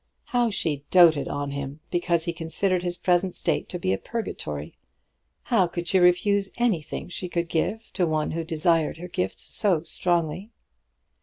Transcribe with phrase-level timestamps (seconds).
[0.25, 4.73] How she doted on him because he considered his present state to be a purgatory!
[5.43, 9.83] How could she refuse anything she could give to one who desired her gifts so
[9.83, 10.49] strongly?